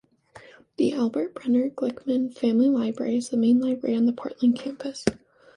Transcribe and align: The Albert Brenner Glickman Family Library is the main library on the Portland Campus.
The 0.77 0.93
Albert 0.93 1.35
Brenner 1.35 1.69
Glickman 1.69 2.33
Family 2.35 2.69
Library 2.69 3.17
is 3.17 3.29
the 3.29 3.37
main 3.37 3.59
library 3.59 3.95
on 3.95 4.07
the 4.07 4.13
Portland 4.13 4.57
Campus. 4.57 5.05